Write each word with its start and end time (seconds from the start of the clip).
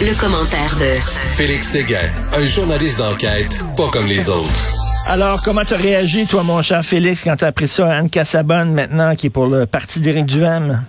Le, 0.00 0.18
commentaire 0.18 0.74
de 0.80 0.94
Félix 1.36 1.72
Séguin, 1.72 2.08
un 2.32 2.46
journaliste 2.46 2.98
d'enquête 2.98 3.58
pas 3.76 3.88
comme 3.92 4.06
les 4.06 4.28
autres. 4.28 4.60
Alors, 5.08 5.40
comment 5.44 5.62
tu 5.62 5.74
as 5.74 5.76
réagi, 5.76 6.26
toi, 6.26 6.42
mon 6.42 6.62
cher 6.62 6.82
Félix, 6.82 7.24
quand 7.24 7.36
tu 7.36 7.44
as 7.44 7.48
appris 7.48 7.68
ça 7.68 7.92
Anne 7.92 8.08
Cassabonne, 8.08 8.72
maintenant, 8.72 9.14
qui 9.14 9.26
est 9.26 9.30
pour 9.30 9.46
le 9.46 9.66
parti 9.66 10.00
d'Éric 10.00 10.26
Duhem? 10.26 10.84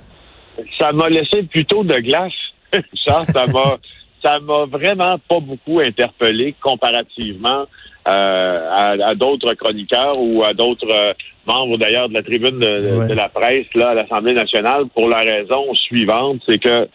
Ça 0.80 0.92
m'a 0.92 1.10
laissé 1.10 1.44
plutôt 1.44 1.84
de 1.84 2.00
glace. 2.00 2.32
ça, 3.06 3.22
ça 3.32 3.46
m'a, 3.48 3.78
ça 4.24 4.40
m'a 4.40 4.66
vraiment 4.66 5.18
pas 5.28 5.40
beaucoup 5.40 5.80
interpellé 5.80 6.56
comparativement 6.62 7.66
euh, 8.08 8.96
à, 9.02 9.16
d'autres 9.16 9.54
chroniqueurs 9.54 10.20
ou 10.20 10.44
à 10.44 10.54
d'autres 10.54 10.90
euh, 10.90 11.14
membres 11.46 11.78
d'ailleurs 11.78 12.10
de 12.10 12.16
la 12.16 12.24
tribune 12.24 12.60
de, 12.60 13.14
la 13.14 13.30
presse 13.30 13.68
là 13.76 13.90
à 13.90 13.94
l'Assemblée 13.94 14.34
nationale 14.34 14.86
pour 14.94 15.08
la 15.08 15.20
raison 15.20 15.74
suivante, 15.74 16.42
c'est 16.46 16.58
que 16.58 16.88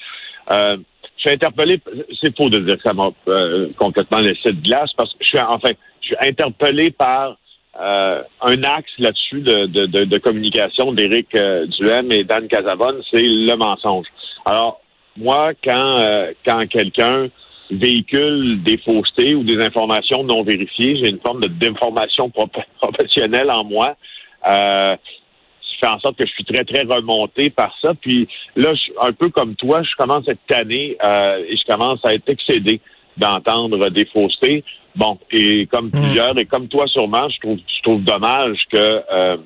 euh, 0.51 0.77
je 1.19 1.23
suis 1.23 1.31
interpellé, 1.31 1.81
c'est 2.23 2.37
faux 2.37 2.49
de 2.49 2.61
dire 2.61 2.77
que 2.77 2.83
ça 2.83 2.95
m'a 2.95 3.11
complètement 3.77 4.19
laissé 4.19 4.53
de 4.53 4.63
glace 4.63 4.91
parce 4.97 5.13
que 5.13 5.19
je 5.21 5.29
suis 5.29 5.41
enfin 5.41 5.71
je 6.01 6.07
suis 6.07 6.17
interpellé 6.21 6.91
par 6.91 7.37
un 7.75 8.63
axe 8.65 8.91
là-dessus 8.99 9.41
de, 9.41 9.67
de, 9.67 9.87
de, 9.87 10.19
communication 10.19 10.93
d'Éric 10.93 11.29
Duhem 11.33 12.11
et 12.11 12.25
d'Anne 12.25 12.49
Casavone, 12.49 13.03
c'est 13.11 13.23
le 13.23 13.55
mensonge. 13.57 14.07
Alors, 14.45 14.81
moi, 15.17 15.53
quand, 15.63 16.27
quand 16.45 16.67
quelqu'un 16.67 17.29
véhicule 17.71 18.63
des 18.63 18.79
faussetés 18.79 19.35
ou 19.35 19.43
des 19.43 19.59
informations 19.61 20.25
non 20.25 20.43
vérifiées. 20.43 20.97
J'ai 20.97 21.11
une 21.11 21.21
forme 21.21 21.41
de 21.41 21.49
d'information 21.49 22.31
professionnelle 22.81 23.51
en 23.51 23.65
moi. 23.65 23.97
Fait 25.81 25.87
en 25.87 25.99
sorte 26.01 26.17
que 26.17 26.27
je 26.27 26.33
suis 26.33 26.45
très, 26.45 26.65
très 26.65 26.83
remonté 26.83 27.51
par 27.51 27.73
ça. 27.81 27.93
Puis 27.95 28.29
là, 28.57 28.73
un 29.01 29.13
peu 29.13 29.31
comme 29.31 29.55
toi, 29.55 29.83
je 29.83 29.95
commence 29.97 30.29
à 30.29 30.33
être 30.33 30.47
tanné 30.47 30.97
euh, 31.03 31.45
et 31.49 31.57
je 31.57 31.65
commence 31.67 32.05
à 32.05 32.15
être 32.15 32.29
excédé 32.29 32.81
d'entendre 33.17 33.89
des 33.91 34.07
faussetés. 34.07 34.65
Bon, 34.97 35.19
et 35.31 35.67
comme 35.67 35.87
hmm. 35.87 35.91
plusieurs, 35.91 36.39
et 36.39 36.47
comme 36.47 36.69
toi 36.69 36.87
sûrement, 36.87 37.29
je 37.29 37.39
trouve, 37.41 37.59
je 37.59 37.83
trouve 37.83 38.03
dommage 38.03 38.59
que 38.73 39.03
euh, 39.13 39.37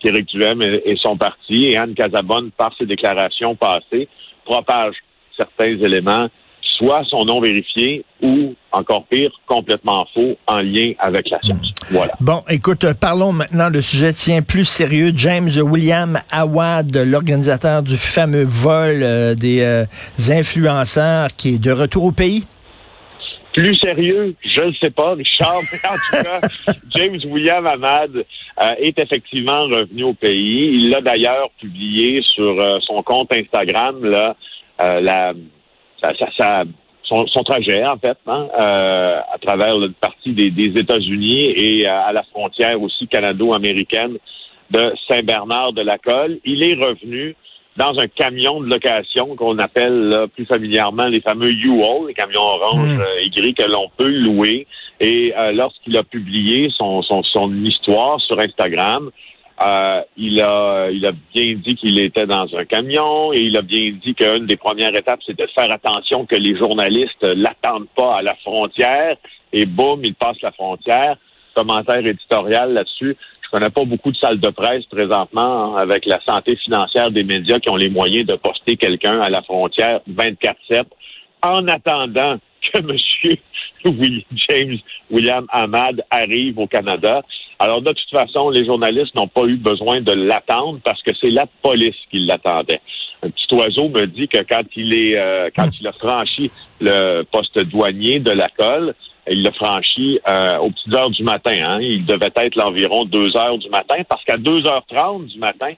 qu'Éric 0.00 0.26
Duhem 0.26 0.62
et, 0.62 0.82
et, 0.86 0.96
son 0.96 1.16
parti 1.16 1.66
et 1.66 1.76
Anne 1.76 1.94
Casabonne, 1.94 2.50
par 2.52 2.74
ses 2.76 2.86
déclarations 2.86 3.54
passées, 3.54 4.08
propagent 4.44 5.02
certains 5.36 5.76
éléments 5.76 6.28
soit 6.76 7.02
son 7.08 7.24
nom 7.24 7.40
vérifié 7.40 8.04
ou, 8.22 8.54
encore 8.72 9.06
pire, 9.06 9.30
complètement 9.46 10.06
faux 10.14 10.36
en 10.46 10.58
lien 10.58 10.92
avec 10.98 11.28
la 11.30 11.40
science. 11.40 11.72
Voilà. 11.90 12.12
Bon, 12.20 12.42
écoute, 12.48 12.84
euh, 12.84 12.94
parlons 12.94 13.32
maintenant 13.32 13.70
de 13.70 13.80
sujet 13.80 14.12
tient 14.12 14.42
plus 14.42 14.64
sérieux. 14.64 15.12
James 15.14 15.50
William 15.56 16.18
Awad, 16.30 16.96
l'organisateur 16.96 17.82
du 17.82 17.96
fameux 17.96 18.44
vol 18.44 19.02
euh, 19.02 19.34
des 19.34 19.62
euh, 19.62 19.84
influenceurs 20.30 21.28
qui 21.36 21.54
est 21.54 21.62
de 21.62 21.72
retour 21.72 22.04
au 22.04 22.12
pays. 22.12 22.44
Plus 23.54 23.74
sérieux, 23.76 24.34
je 24.44 24.60
ne 24.60 24.72
sais 24.72 24.90
pas, 24.90 25.14
Richard, 25.14 25.60
mais 25.72 25.88
en 25.88 25.94
tout 25.94 26.24
cas, 26.24 26.72
James 26.94 27.20
William 27.24 27.66
Ahmad 27.66 28.24
est 28.78 28.98
effectivement 28.98 29.60
revenu 29.60 30.04
au 30.04 30.12
pays. 30.12 30.72
Il 30.74 30.90
l'a 30.90 31.00
d'ailleurs 31.00 31.48
publié 31.58 32.20
sur 32.22 32.54
son 32.82 33.02
compte 33.02 33.32
Instagram, 33.32 34.04
là, 34.04 34.36
la 34.78 35.32
ça, 36.02 36.64
son, 37.08 37.42
trajet, 37.44 37.84
en 37.84 37.96
fait, 37.98 38.18
hein, 38.26 38.48
euh, 38.58 39.20
à 39.32 39.38
travers 39.38 39.76
une 39.76 39.92
partie 39.94 40.32
des, 40.32 40.50
États-Unis 40.66 41.52
et 41.56 41.86
à, 41.86 42.12
la 42.12 42.22
frontière 42.24 42.80
aussi 42.80 43.06
canado-américaine 43.06 44.18
de 44.70 44.92
Saint-Bernard-de-la-Colle. 45.08 46.38
Il 46.44 46.64
est 46.64 46.74
revenu 46.74 47.36
dans 47.76 47.98
un 47.98 48.08
camion 48.08 48.60
de 48.60 48.68
location 48.68 49.36
qu'on 49.36 49.58
appelle 49.58 50.26
plus 50.34 50.46
familièrement 50.46 51.06
les 51.06 51.20
fameux 51.20 51.52
U-Haul, 51.52 52.08
les 52.08 52.14
camions 52.14 52.40
orange 52.40 52.96
hmm. 52.96 53.00
euh, 53.00 53.22
et 53.22 53.28
gris 53.28 53.54
que 53.54 53.64
l'on 53.64 53.88
peut 53.96 54.08
louer. 54.08 54.66
Et 54.98 55.32
euh, 55.36 55.52
lorsqu'il 55.52 55.96
a 55.96 56.02
publié 56.02 56.70
son, 56.76 57.02
son, 57.02 57.22
son 57.22 57.64
histoire 57.64 58.20
sur 58.22 58.40
Instagram, 58.40 59.10
euh, 59.60 60.02
il 60.16 60.40
a 60.40 60.90
il 60.90 61.06
a 61.06 61.12
bien 61.12 61.54
dit 61.54 61.74
qu'il 61.76 61.98
était 61.98 62.26
dans 62.26 62.46
un 62.54 62.64
camion 62.66 63.32
et 63.32 63.40
il 63.40 63.56
a 63.56 63.62
bien 63.62 63.92
dit 64.02 64.14
qu'une 64.14 64.46
des 64.46 64.56
premières 64.56 64.94
étapes, 64.94 65.20
c'était 65.24 65.46
de 65.46 65.50
faire 65.52 65.72
attention 65.72 66.26
que 66.26 66.36
les 66.36 66.56
journalistes 66.56 67.22
l'attendent 67.22 67.88
pas 67.96 68.16
à 68.18 68.22
la 68.22 68.34
frontière. 68.36 69.16
Et 69.52 69.64
boum, 69.64 70.04
il 70.04 70.14
passe 70.14 70.40
la 70.42 70.52
frontière. 70.52 71.16
Commentaire 71.54 72.06
éditorial 72.06 72.74
là-dessus. 72.74 73.16
Je 73.42 73.50
connais 73.50 73.70
pas 73.70 73.84
beaucoup 73.84 74.10
de 74.10 74.16
salles 74.16 74.40
de 74.40 74.50
presse 74.50 74.84
présentement 74.86 75.76
hein, 75.76 75.78
avec 75.78 76.04
la 76.04 76.20
santé 76.26 76.56
financière 76.56 77.10
des 77.10 77.24
médias 77.24 77.58
qui 77.60 77.70
ont 77.70 77.76
les 77.76 77.88
moyens 77.88 78.26
de 78.26 78.34
poster 78.34 78.76
quelqu'un 78.76 79.20
à 79.20 79.30
la 79.30 79.40
frontière 79.40 80.00
24-7 80.10 80.84
en 81.42 81.66
attendant 81.68 82.38
que 82.60 82.78
M. 83.84 84.20
James 84.48 84.78
William 85.10 85.46
Ahmad 85.50 86.04
arrive 86.10 86.58
au 86.58 86.66
Canada. 86.66 87.22
Alors, 87.58 87.80
de 87.80 87.92
toute 87.92 88.10
façon, 88.10 88.50
les 88.50 88.66
journalistes 88.66 89.14
n'ont 89.14 89.28
pas 89.28 89.44
eu 89.44 89.56
besoin 89.56 90.00
de 90.00 90.12
l'attendre 90.12 90.78
parce 90.84 91.02
que 91.02 91.12
c'est 91.20 91.30
la 91.30 91.46
police 91.62 91.96
qui 92.10 92.18
l'attendait. 92.20 92.80
Un 93.22 93.30
petit 93.30 93.54
oiseau 93.54 93.88
me 93.88 94.06
dit 94.06 94.28
que 94.28 94.42
quand 94.42 94.64
il 94.76 94.92
est, 94.92 95.18
euh, 95.18 95.48
quand 95.56 95.70
il 95.80 95.86
a 95.86 95.92
franchi 95.92 96.50
le 96.80 97.22
poste 97.22 97.58
douanier 97.58 98.18
de 98.18 98.30
la 98.30 98.50
colle, 98.50 98.94
il 99.28 99.42
l'a 99.42 99.52
franchi 99.52 100.20
euh, 100.28 100.58
aux 100.58 100.70
petites 100.70 100.94
heures 100.94 101.10
du 101.10 101.22
matin. 101.22 101.56
Hein. 101.62 101.78
Il 101.80 102.04
devait 102.04 102.30
être 102.36 102.62
environ 102.62 103.06
deux 103.06 103.34
heures 103.36 103.58
du 103.58 103.70
matin 103.70 103.96
parce 104.08 104.22
qu'à 104.24 104.36
2h30 104.36 105.26
du 105.26 105.38
matin, 105.38 105.72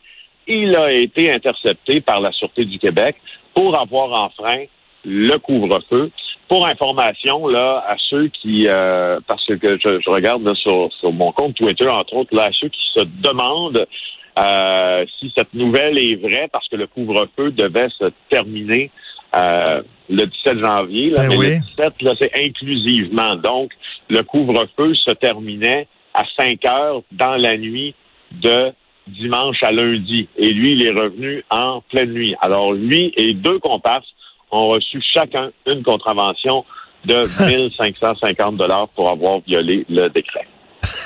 il 0.48 0.74
a 0.76 0.92
été 0.92 1.32
intercepté 1.32 2.00
par 2.00 2.20
la 2.20 2.32
Sûreté 2.32 2.64
du 2.64 2.78
Québec 2.78 3.16
pour 3.54 3.78
avoir 3.78 4.24
enfreint 4.24 4.64
le 5.04 5.36
couvre-feu 5.38 6.10
pour 6.48 6.66
information 6.66 7.46
là 7.46 7.84
à 7.86 7.96
ceux 8.08 8.28
qui 8.28 8.66
euh, 8.68 9.20
parce 9.26 9.44
que 9.44 9.78
je, 9.78 10.10
regarde 10.10 10.42
là, 10.44 10.54
sur, 10.54 10.90
sur 10.98 11.12
mon 11.12 11.32
compte 11.32 11.54
Twitter 11.54 11.88
entre 11.88 12.14
autres 12.14 12.34
là 12.34 12.44
à 12.44 12.52
ceux 12.52 12.68
qui 12.68 12.80
se 12.94 13.04
demandent 13.04 13.86
euh, 14.38 15.04
si 15.18 15.32
cette 15.36 15.52
nouvelle 15.54 15.98
est 15.98 16.14
vraie 16.14 16.48
parce 16.52 16.68
que 16.68 16.76
le 16.76 16.86
couvre-feu 16.86 17.50
devait 17.50 17.88
se 17.98 18.10
terminer 18.30 18.90
euh, 19.36 19.82
le 20.08 20.26
17 20.26 20.58
janvier 20.58 21.10
là, 21.10 21.28
ben 21.28 21.38
mais 21.38 21.50
le 21.50 21.60
17 21.76 22.02
là 22.02 22.14
c'est 22.20 22.32
inclusivement. 22.46 23.34
Donc 23.36 23.72
le 24.08 24.22
couvre-feu 24.22 24.94
se 24.94 25.10
terminait 25.12 25.86
à 26.14 26.24
5 26.38 26.64
heures 26.64 27.02
dans 27.12 27.36
la 27.36 27.56
nuit 27.56 27.94
de 28.32 28.72
dimanche 29.08 29.62
à 29.62 29.72
lundi. 29.72 30.28
Et 30.36 30.52
lui 30.52 30.72
il 30.72 30.86
est 30.86 30.92
revenu 30.92 31.44
en 31.50 31.80
pleine 31.90 32.12
nuit. 32.12 32.34
Alors 32.40 32.72
lui 32.72 33.12
et 33.16 33.34
deux 33.34 33.58
comparses 33.58 34.14
ont 34.50 34.68
reçu 34.68 35.02
chacun 35.14 35.50
une 35.66 35.82
contravention 35.82 36.64
de 37.04 37.16
1550 37.46 38.56
dollars 38.56 38.88
pour 38.88 39.10
avoir 39.10 39.40
violé 39.46 39.84
le 39.88 40.08
décret. 40.08 40.46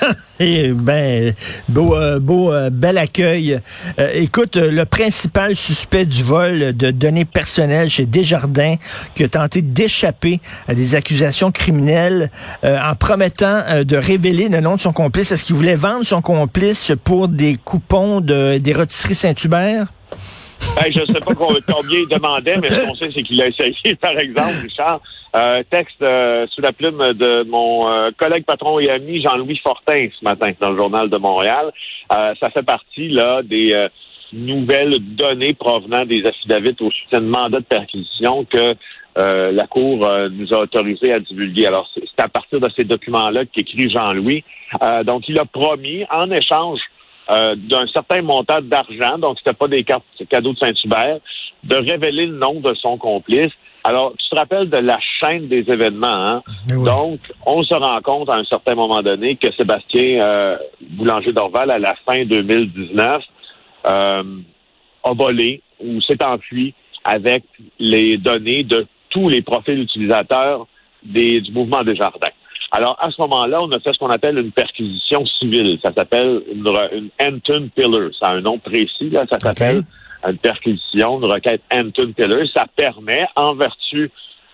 Eh 0.39 0.71
ben, 0.71 1.33
beau, 1.69 1.95
euh, 1.95 2.19
beau, 2.19 2.51
euh, 2.51 2.69
bel 2.69 2.97
accueil. 2.97 3.59
Euh, 3.99 4.09
écoute, 4.13 4.57
le 4.57 4.83
principal 4.83 5.55
suspect 5.55 6.05
du 6.05 6.23
vol 6.23 6.75
de 6.75 6.91
données 6.91 7.25
personnelles 7.25 7.89
chez 7.89 8.05
Desjardins, 8.05 8.75
qui 9.15 9.23
a 9.23 9.29
tenté 9.29 9.61
d'échapper 9.61 10.41
à 10.67 10.75
des 10.75 10.95
accusations 10.95 11.51
criminelles 11.51 12.31
en 12.63 12.95
promettant 12.95 13.83
de 13.83 13.95
révéler 13.95 14.49
le 14.49 14.59
nom 14.59 14.75
de 14.75 14.81
son 14.81 14.91
complice, 14.91 15.31
est-ce 15.31 15.45
qu'il 15.45 15.55
voulait 15.55 15.75
vendre 15.75 16.03
son 16.03 16.21
complice 16.21 16.91
pour 17.03 17.27
des 17.27 17.55
coupons 17.55 18.21
de, 18.21 18.57
des 18.57 18.73
rôtisseries 18.73 19.15
Saint-Hubert? 19.15 19.87
Je 20.91 20.99
ne 20.99 21.05
sais 21.05 21.19
pas 21.25 21.33
combien 21.35 21.99
il 21.99 22.07
demandait, 22.07 22.57
mais 22.57 22.69
ce 22.69 22.85
qu'on 22.85 22.93
sait, 22.93 23.11
c'est 23.13 23.23
qu'il 23.23 23.41
a 23.41 23.47
essayé, 23.47 23.95
par 24.01 24.17
exemple, 24.17 24.53
Richard, 24.63 25.01
euh, 25.35 25.63
texte 25.69 26.01
euh, 26.03 26.45
sous 26.51 26.61
la 26.61 26.73
plume 26.73 26.99
de 27.13 27.43
mon 27.43 27.87
euh, 27.87 28.11
collègue 28.15 28.45
patron 28.45 28.79
et 28.79 28.89
ami 28.89 29.19
Jean-Louis 29.21 29.59
Fortin 29.63 30.07
ce 30.19 30.23
matin 30.23 30.51
dans 30.59 30.69
le 30.69 30.77
journal 30.77 31.09
de 31.09 31.17
Montréal. 31.17 31.71
Euh, 32.11 32.33
ça 32.39 32.51
fait 32.51 32.61
partie 32.61 33.09
là 33.09 33.41
des 33.41 33.87
nouvelles 34.31 34.97
données 34.99 35.53
provenant 35.53 36.05
des 36.05 36.25
affidavits 36.25 36.75
au 36.81 36.91
soutien 36.91 37.21
de 37.21 37.27
mandat 37.27 37.59
de 37.59 37.65
perquisition 37.65 38.45
que 38.45 38.75
la 39.15 39.67
Cour 39.67 40.07
nous 40.31 40.53
a 40.53 40.57
autorisé 40.57 41.13
à 41.13 41.19
divulguer. 41.19 41.67
Alors, 41.67 41.87
c'est 41.93 42.23
à 42.23 42.27
partir 42.27 42.59
de 42.59 42.67
ces 42.75 42.83
documents-là 42.83 43.45
qu'écrit 43.45 43.91
Jean-Louis. 43.91 44.43
donc, 45.05 45.29
il 45.29 45.37
a 45.37 45.45
promis, 45.45 46.03
en 46.09 46.31
échange 46.31 46.79
euh, 47.31 47.55
d'un 47.55 47.87
certain 47.87 48.21
montant 48.21 48.61
d'argent, 48.61 49.17
donc 49.17 49.37
c'était 49.39 49.55
pas 49.55 49.67
des 49.67 49.83
cartes 49.83 50.03
cadeaux 50.29 50.53
de 50.53 50.57
Saint-Hubert, 50.57 51.19
de 51.63 51.75
révéler 51.75 52.25
le 52.25 52.37
nom 52.37 52.59
de 52.59 52.73
son 52.75 52.97
complice. 52.97 53.51
Alors, 53.85 54.13
tu 54.17 54.29
te 54.29 54.35
rappelles 54.35 54.69
de 54.69 54.77
la 54.77 54.97
chaîne 55.19 55.47
des 55.47 55.59
événements, 55.69 56.07
hein? 56.07 56.43
Donc, 56.69 57.19
on 57.45 57.63
se 57.63 57.73
rend 57.73 58.01
compte 58.01 58.29
à 58.29 58.35
un 58.35 58.43
certain 58.45 58.75
moment 58.75 59.01
donné 59.01 59.35
que 59.35 59.51
Sébastien 59.53 60.21
euh, 60.21 60.57
Boulanger 60.81 61.33
d'Orval, 61.33 61.69
à 61.71 61.79
la 61.79 61.95
fin 62.07 62.23
2019, 62.23 63.23
euh, 63.85 64.23
a 65.03 65.13
volé 65.13 65.61
ou 65.81 66.01
s'est 66.01 66.23
enfui 66.23 66.73
avec 67.03 67.43
les 67.79 68.17
données 68.17 68.63
de 68.63 68.85
tous 69.09 69.27
les 69.27 69.41
profils 69.41 69.79
utilisateurs 69.79 70.65
des, 71.03 71.41
du 71.41 71.51
mouvement 71.51 71.81
des 71.83 71.95
jardins. 71.95 72.31
Alors, 72.75 72.97
à 72.99 73.11
ce 73.11 73.21
moment-là, 73.21 73.61
on 73.61 73.71
a 73.71 73.79
fait 73.79 73.93
ce 73.93 73.99
qu'on 73.99 74.09
appelle 74.09 74.39
une 74.39 74.51
perquisition 74.51 75.23
civile. 75.27 75.77
Ça 75.85 75.93
s'appelle 75.95 76.41
une, 76.51 76.67
une 76.91 77.09
Anton 77.21 77.69
Pillar. 77.75 78.09
Ça 78.19 78.29
a 78.29 78.31
un 78.33 78.41
nom 78.41 78.57
précis, 78.57 79.11
là. 79.11 79.25
Ça 79.29 79.37
s'appelle 79.37 79.83
une 80.27 80.37
perquisition, 80.39 81.19
une 81.19 81.31
requête 81.31 81.61
Anton 81.71 82.11
Pillar. 82.13 82.39
Ça 82.51 82.65
permet, 82.75 83.27
en 83.35 83.53
vertu 83.53 84.09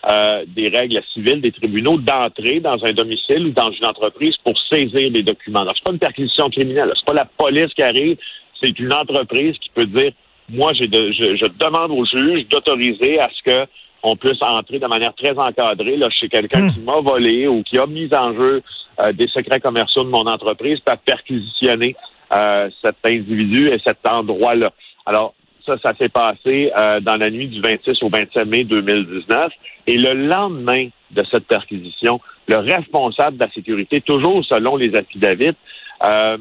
euh, 0.09 0.43
des 0.47 0.67
règles 0.67 1.01
civiles 1.13 1.39
des 1.39 1.53
tribunaux 1.53 1.97
d'entrer 1.97 2.59
dans 2.59 2.83
un 2.83 2.91
domicile 2.91 3.47
ou 3.47 3.51
dans 3.51 3.71
une 3.71 3.85
entreprise 3.85 4.35
pour 4.43 4.53
saisir 4.69 5.11
des 5.11 5.23
documents. 5.23 5.61
Alors, 5.61 5.73
c'est 5.77 5.85
pas 5.85 5.91
une 5.91 5.99
perquisition 5.99 6.49
criminelle, 6.49 6.91
c'est 6.95 7.05
pas 7.05 7.13
la 7.13 7.25
police 7.25 7.73
qui 7.73 7.83
arrive, 7.83 8.17
c'est 8.61 8.77
une 8.79 8.91
entreprise 8.91 9.57
qui 9.59 9.69
peut 9.73 9.85
dire 9.85 10.11
moi, 10.49 10.73
j'ai 10.73 10.87
de, 10.87 11.11
je, 11.11 11.35
je, 11.35 11.45
demande 11.59 11.91
au 11.91 12.05
juge 12.05 12.47
d'autoriser 12.49 13.19
à 13.19 13.29
ce 13.29 13.43
que 13.43 13.69
on 14.03 14.15
puisse 14.15 14.41
entrer 14.41 14.79
de 14.79 14.87
manière 14.87 15.13
très 15.13 15.37
encadrée 15.37 15.97
là, 15.97 16.09
chez 16.09 16.29
quelqu'un 16.29 16.67
hmm. 16.67 16.71
qui 16.71 16.79
m'a 16.81 16.99
volé 17.01 17.47
ou 17.47 17.63
qui 17.63 17.77
a 17.77 17.85
mis 17.85 18.09
en 18.13 18.33
jeu 18.33 18.61
euh, 19.01 19.11
des 19.13 19.27
secrets 19.27 19.59
commerciaux 19.59 20.03
de 20.03 20.09
mon 20.09 20.25
entreprise, 20.25 20.79
pour 20.79 20.97
perquisitionner 20.97 21.95
euh, 22.33 22.69
cet 22.81 22.97
individu 23.05 23.67
et 23.67 23.79
cet 23.85 23.99
endroit-là. 24.07 24.71
Alors, 25.05 25.33
ça, 25.65 25.77
ça 25.83 25.93
s'est 25.97 26.09
passé 26.09 26.71
euh, 26.75 26.99
dans 26.99 27.15
la 27.15 27.29
nuit 27.29 27.47
du 27.47 27.61
26 27.61 28.01
au 28.03 28.09
27 28.09 28.45
mai 28.47 28.63
2019. 28.63 29.51
Et 29.87 29.97
le 29.97 30.27
lendemain 30.27 30.89
de 31.11 31.23
cette 31.31 31.45
perquisition, 31.45 32.19
le 32.47 32.57
responsable 32.57 33.37
de 33.37 33.45
la 33.45 33.51
sécurité, 33.51 34.01
toujours 34.01 34.43
selon 34.45 34.75
les 34.75 34.95
affidavits, 34.95 35.55
euh, 36.03 36.37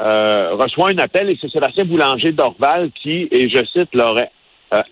euh, 0.00 0.54
reçoit 0.54 0.90
un 0.90 0.98
appel 0.98 1.28
et 1.30 1.38
c'est 1.40 1.50
Sébastien 1.50 1.84
Boulanger 1.84 2.32
d'Orval 2.32 2.90
qui, 3.02 3.28
et 3.30 3.48
je 3.48 3.64
cite, 3.66 3.94
l'aurait 3.94 4.30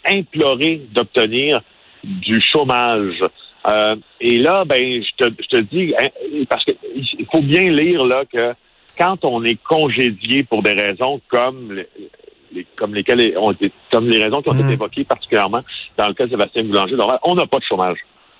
imploré 0.04 0.82
d'obtenir 0.90 1.60
du 2.08 2.40
chômage. 2.40 3.20
et 4.20 4.38
là, 4.38 4.64
ben, 4.64 5.02
je 5.02 5.24
te, 5.24 5.32
je 5.42 5.48
te 5.48 5.56
dis, 5.56 5.94
hein, 5.98 6.08
parce 6.48 6.64
qu'il 6.64 7.26
faut 7.30 7.42
bien 7.42 7.70
lire 7.70 8.04
là 8.04 8.24
que 8.24 8.54
quand 8.96 9.24
on 9.24 9.44
est 9.44 9.62
congédié 9.62 10.42
pour 10.42 10.62
des 10.62 10.72
raisons 10.72 11.20
comme 11.28 11.82
comme 12.76 12.94
lesquelles 12.94 13.36
ont 13.36 13.52
été, 13.52 13.70
comme 13.92 14.08
les 14.08 14.22
raisons 14.22 14.40
qui 14.40 14.48
ont 14.48 14.54
été 14.54 14.64
mmh. 14.64 14.72
évoquées 14.72 15.04
particulièrement 15.04 15.62
dans 15.98 16.08
le 16.08 16.14
cas 16.14 16.24
de 16.24 16.30
Sébastien 16.30 16.64
Boulanger, 16.64 16.96
on 17.22 17.34
n'a 17.34 17.46
pas 17.46 17.58
de 17.58 17.64
chômage. 17.64 17.98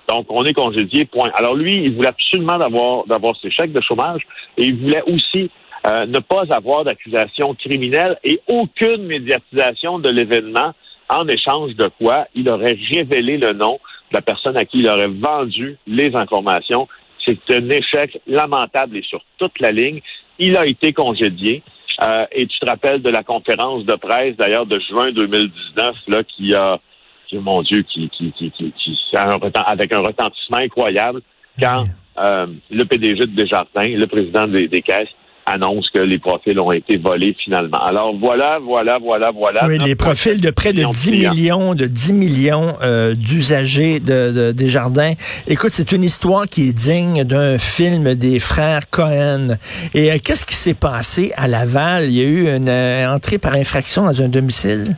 Donc, 0.09 0.25
on 0.29 0.43
est 0.43 0.53
congédié, 0.53 1.05
point. 1.05 1.29
Alors 1.35 1.53
lui, 1.53 1.83
il 1.83 1.95
voulait 1.95 2.07
absolument 2.07 2.57
d'avoir 2.57 3.05
d'avoir 3.05 3.35
ses 3.39 3.51
chèques 3.51 3.71
de 3.71 3.81
chômage 3.81 4.21
et 4.57 4.65
il 4.65 4.75
voulait 4.75 5.03
aussi 5.03 5.51
euh, 5.85 6.07
ne 6.07 6.19
pas 6.19 6.43
avoir 6.49 6.83
d'accusation 6.83 7.53
criminelle 7.53 8.17
et 8.23 8.41
aucune 8.47 9.05
médiatisation 9.05 9.99
de 9.99 10.09
l'événement 10.09 10.73
en 11.09 11.27
échange 11.27 11.75
de 11.75 11.89
quoi 11.97 12.27
il 12.35 12.49
aurait 12.49 12.77
révélé 12.91 13.37
le 13.37 13.53
nom 13.53 13.79
de 14.11 14.15
la 14.15 14.21
personne 14.21 14.57
à 14.57 14.65
qui 14.65 14.79
il 14.79 14.89
aurait 14.89 15.07
vendu 15.07 15.77
les 15.87 16.15
informations. 16.15 16.87
C'est 17.25 17.39
un 17.51 17.69
échec 17.69 18.19
lamentable 18.27 18.97
et 18.97 19.03
sur 19.03 19.21
toute 19.37 19.59
la 19.59 19.71
ligne. 19.71 20.01
Il 20.37 20.57
a 20.57 20.65
été 20.65 20.93
congédié. 20.93 21.63
Euh, 22.01 22.25
et 22.31 22.47
tu 22.47 22.57
te 22.59 22.65
rappelles 22.65 23.01
de 23.01 23.09
la 23.09 23.23
conférence 23.23 23.83
de 23.83 23.95
presse, 23.95 24.37
d'ailleurs, 24.37 24.65
de 24.65 24.79
juin 24.79 25.11
2019, 25.11 25.95
là, 26.07 26.23
qui 26.23 26.55
a, 26.55 26.79
qui, 27.27 27.37
mon 27.37 27.61
Dieu, 27.61 27.81
qui, 27.81 28.09
qui, 28.09 28.31
qui, 28.31 28.51
qui, 28.51 28.97
un 29.15 29.37
avec 29.65 29.93
un 29.93 29.99
retentissement 29.99 30.59
incroyable, 30.59 31.21
quand 31.59 31.83
euh, 32.19 32.47
le 32.71 32.83
PDG 32.85 33.19
de 33.19 33.35
Desjardins, 33.35 33.87
le 33.87 34.07
président 34.07 34.47
des, 34.47 34.69
des 34.69 34.81
caisses, 34.81 35.09
annonce 35.49 35.89
que 35.93 35.99
les 35.99 36.19
profils 36.19 36.59
ont 36.59 36.71
été 36.71 36.97
volés 36.97 37.35
finalement. 37.43 37.79
Alors 37.79 38.15
voilà, 38.17 38.59
voilà, 38.59 38.97
voilà, 38.99 39.31
voilà. 39.31 39.67
Oui, 39.67 39.77
les 39.79 39.95
profils 39.95 40.39
de 40.39 40.49
près 40.51 40.73
de 40.73 40.83
10 40.83 41.11
millions, 41.11 41.75
de 41.75 41.85
10 41.85 42.13
millions 42.13 42.75
euh, 42.81 43.15
d'usagers 43.15 43.99
de, 43.99 44.51
des 44.51 44.69
jardins. 44.69 45.13
Écoute, 45.47 45.71
c'est 45.71 45.91
une 45.91 46.03
histoire 46.03 46.45
qui 46.45 46.69
est 46.69 46.73
digne 46.73 47.23
d'un 47.23 47.57
film 47.57 48.15
des 48.15 48.39
frères 48.39 48.89
Cohen. 48.89 49.55
Et 49.93 50.11
euh, 50.11 50.17
qu'est-ce 50.23 50.45
qui 50.45 50.55
s'est 50.55 50.73
passé 50.73 51.31
à 51.35 51.47
Laval? 51.47 52.05
Il 52.05 52.13
y 52.13 52.21
a 52.21 52.25
eu 52.25 52.55
une 52.55 52.69
euh, 52.69 53.13
entrée 53.13 53.37
par 53.37 53.53
infraction 53.53 54.05
dans 54.05 54.21
un 54.21 54.29
domicile? 54.29 54.95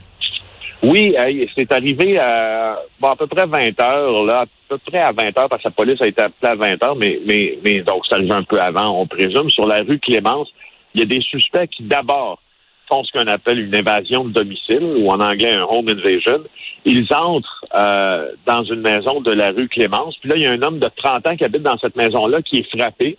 Oui, 0.84 1.16
c'est 1.56 1.72
arrivé 1.72 2.18
à, 2.18 2.80
à 3.04 3.16
peu 3.16 3.28
près 3.28 3.46
20 3.46 3.80
heures, 3.80 4.24
là, 4.24 4.42
à 4.42 4.46
peu 4.68 4.80
près 4.80 5.00
à 5.00 5.12
20 5.12 5.38
heures, 5.38 5.50
parce 5.50 5.62
que 5.62 5.68
la 5.68 5.72
police 5.72 6.02
a 6.02 6.08
été 6.08 6.22
appelée 6.24 6.50
à 6.50 6.56
20 6.56 6.84
heures, 6.84 6.96
mais, 6.96 7.20
mais, 7.26 7.60
mais 7.64 7.82
donc 7.82 8.04
c'est 8.08 8.16
arrivé 8.16 8.32
un 8.32 8.44
peu 8.44 8.60
avant, 8.60 9.00
on 9.00 9.06
présume, 9.06 9.50
sur 9.52 9.68
la 9.68 9.82
rue 9.84 10.00
Clémence. 10.00 10.52
Il 10.96 11.02
y 11.02 11.04
a 11.04 11.06
des 11.06 11.22
suspects 11.22 11.68
qui 11.68 11.84
d'abord 11.84 12.42
font 12.90 13.04
ce 13.04 13.12
qu'on 13.12 13.28
appelle 13.28 13.60
une 13.60 13.76
invasion 13.76 14.26
de 14.26 14.32
domicile, 14.32 14.84
ou 14.84 15.10
en 15.10 15.20
anglais 15.20 15.54
un 15.54 15.64
home 15.64 15.88
invasion. 15.88 16.44
Ils 16.84 17.08
entrent 17.14 17.66
euh, 17.76 18.32
dans 18.48 18.64
une 18.64 18.82
maison 18.82 19.22
de 19.22 19.32
la 19.32 19.52
rue 19.52 19.68
Clémence, 19.68 20.18
puis 20.18 20.32
là, 20.32 20.36
il 20.36 20.44
y 20.44 20.48
a 20.48 20.52
un 20.52 20.62
homme 20.64 20.80
de 20.80 20.90
30 20.96 21.28
ans 21.28 21.36
qui 21.38 21.46
habite 21.46 21.62
dans 21.62 21.78
cette 21.78 21.96
maison-là 21.96 22.42
qui 22.42 22.58
est 22.58 22.76
frappé, 22.76 23.18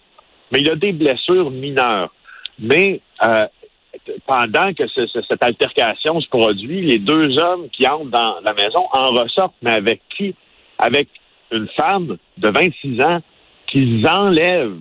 mais 0.50 0.60
il 0.60 0.68
a 0.68 0.74
des 0.74 0.92
blessures 0.92 1.50
mineures. 1.52 2.12
Mais 2.58 3.00
euh, 3.24 3.46
pendant 4.26 4.72
que 4.72 4.84
cette 4.88 5.44
altercation 5.44 6.20
se 6.20 6.28
produit, 6.28 6.82
les 6.82 6.98
deux 6.98 7.38
hommes 7.38 7.68
qui 7.70 7.86
entrent 7.86 8.10
dans 8.10 8.40
la 8.42 8.54
maison 8.54 8.86
en 8.92 9.10
ressortent, 9.10 9.54
mais 9.62 9.72
avec 9.72 10.00
qui? 10.16 10.34
Avec 10.78 11.08
une 11.50 11.68
femme 11.68 12.16
de 12.38 12.48
26 12.48 13.00
ans 13.02 13.20
qu'ils 13.66 14.06
enlèvent. 14.06 14.80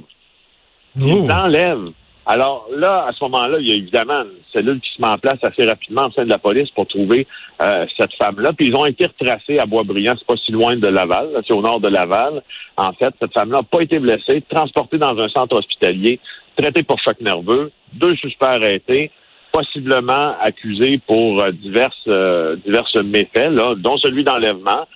Ils 0.96 1.28
oh. 1.30 1.31
enlèvent. 1.31 1.92
Alors 2.25 2.68
là, 2.75 3.06
à 3.08 3.13
ce 3.13 3.24
moment-là, 3.24 3.58
il 3.60 3.68
y 3.68 3.72
a 3.72 3.75
évidemment 3.75 4.22
une 4.22 4.44
cellule 4.54 4.80
qui 4.80 4.92
se 4.96 5.02
met 5.02 5.08
en 5.08 5.18
place 5.18 5.40
assez 5.42 5.66
rapidement 5.66 6.07
au 6.07 6.12
sein 6.12 6.24
de 6.24 6.30
la 6.30 6.38
police 6.38 6.69
pour 6.69 6.86
trouver 6.86 7.25
euh, 7.62 7.86
cette 7.98 8.14
femme-là. 8.14 8.54
Puis 8.54 8.68
ils 8.68 8.75
ont 8.75 8.86
été 8.86 9.07
retracés 9.07 9.57
à 9.57 9.66
Boisbriand, 9.66 10.14
c'est 10.18 10.28
pas 10.28 10.38
si 10.38 10.52
loin 10.52 10.78
de 10.78 10.88
Laval, 10.88 11.30
c'est 11.48 11.54
au 11.54 11.62
nord 11.62 11.80
de 11.80 11.88
Laval. 11.88 12.44
En 12.78 12.94
fait, 12.94 13.14
cette 13.19 13.34
femme-là 13.34 13.57
n'a 13.57 13.64
pas 13.64 13.81
été 13.81 13.98
blessée, 13.98 14.44
transportée 14.48 15.00
dans 15.00 15.18
un 15.18 15.30
centre 15.30 15.56
hospitalier, 15.56 16.19
traitée 16.56 16.83
pour 16.83 17.00
choc 17.00 17.19
nerveux, 17.21 17.71
deux 17.94 18.15
suspects 18.15 18.45
arrêtés, 18.45 19.12
possiblement 19.51 20.36
accusés 20.39 21.00
pour 21.06 21.42
euh, 21.42 21.51
diverses 21.51 22.07
euh, 22.07 22.56
diverses 22.65 22.95
méfaits, 22.95 23.51
là, 23.51 23.75
dont 23.75 23.98
celui 23.98 24.24
d'enlèvement, 24.24 24.88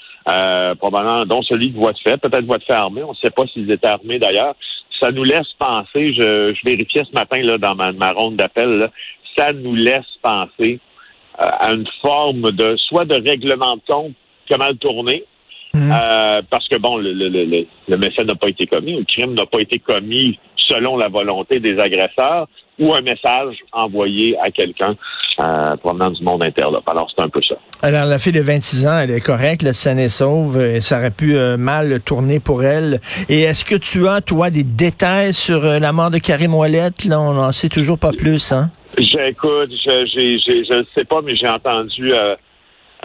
probablement 0.80 1.26
dont 1.26 1.44
celui 1.44 1.70
de 1.70 1.78
voie 1.78 1.94
de 1.94 2.00
fait, 2.00 2.18
peut-être 2.18 2.46
voie 2.46 2.58
de 2.58 2.64
fait 2.64 2.74
armée, 2.74 3.04
on 3.04 3.12
ne 3.12 3.16
sait 3.16 3.30
pas 3.30 3.46
s'ils 3.48 3.70
étaient 3.70 3.88
armés 3.88 4.18
d'ailleurs. 4.18 4.56
Ça 5.00 5.12
nous 5.12 5.24
laisse 5.24 5.52
penser, 5.60 6.14
je, 6.14 6.54
je 6.54 6.60
vérifiais 6.66 7.04
ce 7.04 7.14
matin 7.14 7.42
là, 7.42 7.58
dans 7.58 7.76
ma, 7.76 7.92
ma 7.92 8.12
ronde 8.12 8.38
d'appel, 8.38 8.90
ça 9.38 9.52
nous 9.54 9.76
laisse 9.76 10.18
penser 10.22 10.80
euh, 11.42 11.50
à 11.60 11.74
une 11.74 11.88
forme 12.02 12.52
de 12.52 12.78
soit 12.78 13.06
de 13.06 13.16
règlement 13.16 13.76
de 13.76 13.82
compte 13.86 14.14
qui 14.48 14.54
a 14.54 14.58
mal 14.58 14.78
tourné, 14.78 15.26
mmh. 15.78 15.92
euh, 15.92 16.42
parce 16.50 16.68
que 16.68 16.78
bon, 16.78 16.98
le, 16.98 17.14
le, 17.14 17.30
le, 17.30 17.66
le 17.88 17.98
méfait 17.98 18.24
n'a 18.24 18.36
pas 18.36 18.50
été 18.50 18.66
commis, 18.66 18.98
le 18.98 19.06
crime 19.06 19.34
n'a 19.34 19.46
pas 19.46 19.60
été 19.60 19.80
commis 19.80 20.40
selon 20.68 20.98
la 20.98 21.10
volonté 21.10 21.60
des 21.60 21.78
agresseurs, 21.80 22.48
ou 22.80 22.94
un 22.94 23.02
message 23.02 23.56
envoyé 23.72 24.38
à 24.40 24.52
quelqu'un 24.52 24.96
euh, 25.40 25.76
provenant 25.78 26.10
du 26.10 26.24
monde 26.24 26.44
interlope. 26.44 26.88
Alors, 26.90 27.10
c'est 27.16 27.22
un 27.22 27.30
peu 27.30 27.42
ça. 27.42 27.56
Alors, 27.82 28.06
la 28.06 28.20
fille 28.20 28.34
de 28.34 28.42
26 28.42 28.88
ans, 28.88 28.98
elle 29.00 29.12
est 29.12 29.26
correcte, 29.26 29.64
la 29.64 29.74
scène 29.74 30.00
est 30.00 30.10
sauve, 30.10 30.62
et 30.62 30.82
ça 30.82 30.98
aurait 30.98 31.12
pu 31.12 31.38
euh, 31.38 31.58
mal 31.58 32.02
tourner 32.02 32.40
pour 32.40 32.64
elle. 32.64 33.00
Et 33.30 33.42
est-ce 33.42 33.64
que 33.64 33.76
tu 33.76 34.08
as, 34.08 34.22
toi, 34.22 34.50
des 34.50 34.64
détails 34.64 35.34
sur 35.34 35.64
euh, 35.64 35.80
la 35.80 35.94
mort 35.94 36.12
de 36.12 36.18
Karim 36.18 36.54
Ouellette? 36.54 37.06
Là, 37.06 37.20
on 37.22 37.34
n'en 37.34 37.52
sait 37.52 37.70
toujours 37.70 38.00
pas 38.00 38.12
plus, 38.12 38.52
hein? 38.52 38.70
J'écoute, 38.98 39.72
je 39.86 40.78
ne 40.78 40.84
sais 40.96 41.06
pas, 41.06 41.22
mais 41.22 41.36
j'ai 41.36 41.48
entendu... 41.48 42.12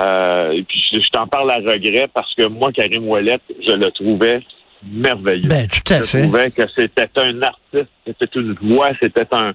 Euh, 0.00 0.52
et 0.52 0.62
puis, 0.62 0.82
je, 0.92 1.08
t'en 1.10 1.26
parle 1.26 1.50
à 1.50 1.56
regret 1.56 2.08
parce 2.12 2.34
que 2.34 2.46
moi, 2.46 2.72
Karim 2.72 3.08
Ouellette, 3.08 3.42
je 3.66 3.72
le 3.72 3.90
trouvais 3.90 4.40
merveilleux. 4.82 5.48
Ben, 5.48 5.66
tout 5.68 5.92
à 5.92 6.02
je 6.02 6.22
trouvais 6.22 6.50
que 6.50 6.66
c'était 6.66 7.08
un 7.16 7.42
artiste, 7.42 7.90
c'était 8.06 8.38
une 8.38 8.54
voix, 8.62 8.90
c'était 9.00 9.26
un 9.32 9.52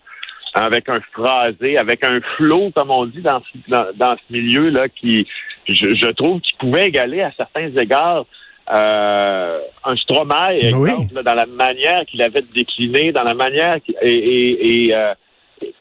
avec 0.55 0.87
un 0.87 1.01
phrasé, 1.11 1.77
avec 1.77 2.03
un 2.05 2.21
flow, 2.37 2.71
comme 2.73 2.89
on 2.89 3.05
dit 3.05 3.21
dans 3.21 3.41
ce, 3.41 3.57
dans, 3.69 4.15
ce 4.15 4.33
milieu-là, 4.33 4.87
qui, 4.87 5.27
je, 5.67 6.11
trouve, 6.11 6.39
qui 6.39 6.53
pouvait 6.57 6.87
égaler 6.87 7.21
à 7.21 7.31
certains 7.35 7.75
égards 7.75 8.25
euh, 8.73 9.59
un 9.83 9.95
Stromae, 9.97 10.55
exemple, 10.61 11.23
dans 11.23 11.33
la 11.33 11.45
manière 11.45 12.05
qu'il 12.05 12.21
avait 12.21 12.41
décliné, 12.41 13.11
dans 13.11 13.23
la 13.23 13.33
manière 13.33 13.79
et, 14.01 14.13
et, 14.13 14.85
et, 14.85 14.95
euh, 14.95 15.13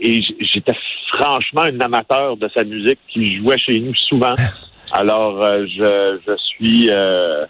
et 0.01 0.23
j'étais 0.41 0.77
franchement 1.09 1.63
un 1.63 1.81
amateur 1.81 2.37
de 2.37 2.49
sa 2.53 2.65
musique 2.65 2.99
qui 3.09 3.37
jouait 3.37 3.59
chez 3.59 3.81
nous 3.81 3.95
souvent. 3.95 4.35
Alors, 4.93 5.43
euh, 5.43 5.67
je, 5.67 6.19
je 6.27 6.37
suis 6.37 6.89
euh, 6.91 7.47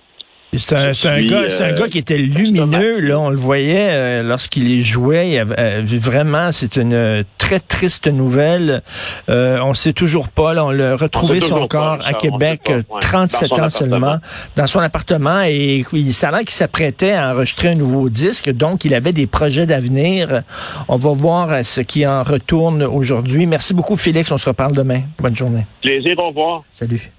c'est 0.58 0.76
un, 0.76 0.92
un, 1.10 1.22
gars, 1.22 1.42
un 1.60 1.72
gars 1.72 1.88
qui 1.88 1.98
était 1.98 2.18
lumineux, 2.18 3.00
là, 3.00 3.18
on 3.18 3.30
le 3.30 3.36
voyait 3.36 3.88
euh, 3.90 4.22
lorsqu'il 4.22 4.82
jouait. 4.84 5.38
Euh, 5.38 5.82
vraiment, 5.84 6.52
c'est 6.52 6.76
une 6.76 7.24
très 7.38 7.60
triste 7.60 8.06
nouvelle. 8.06 8.82
Euh, 9.28 9.58
on 9.62 9.74
sait 9.74 9.92
toujours 9.92 10.28
pas. 10.28 10.54
Là, 10.54 10.64
on 10.64 10.70
l'a 10.70 10.96
retrouvé 10.96 11.40
son 11.40 11.66
corps 11.66 11.98
à 12.04 12.14
Québec, 12.14 12.72
37 13.00 13.52
ans 13.52 13.68
seulement, 13.68 14.18
dans 14.56 14.66
son 14.66 14.80
appartement. 14.80 15.42
Et 15.42 15.84
ça 16.10 16.28
a 16.28 16.30
l'air 16.32 16.40
qu'il 16.40 16.50
s'apprêtait 16.50 17.12
à 17.12 17.32
enregistrer 17.32 17.68
un 17.68 17.74
nouveau 17.74 18.08
disque. 18.08 18.50
Donc, 18.50 18.84
il 18.84 18.94
avait 18.94 19.12
des 19.12 19.26
projets 19.26 19.66
d'avenir. 19.66 20.42
On 20.88 20.96
va 20.96 21.12
voir 21.12 21.64
ce 21.64 21.80
qui 21.80 22.06
en 22.06 22.22
retourne 22.22 22.82
aujourd'hui. 22.82 23.46
Merci 23.46 23.74
beaucoup, 23.74 23.96
Félix. 23.96 24.30
On 24.32 24.38
se 24.38 24.48
reparle 24.48 24.72
demain. 24.72 25.02
Bonne 25.18 25.36
journée. 25.36 25.66
Plaisir. 25.82 26.18
Au 26.18 26.28
revoir. 26.28 26.62
Salut. 26.72 27.10